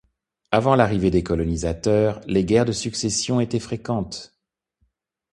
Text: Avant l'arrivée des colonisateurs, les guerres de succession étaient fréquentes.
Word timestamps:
Avant 0.49 0.73
l'arrivée 0.73 1.11
des 1.11 1.21
colonisateurs, 1.21 2.21
les 2.25 2.43
guerres 2.43 2.65
de 2.65 2.71
succession 2.71 3.39
étaient 3.39 3.59
fréquentes. 3.59 4.35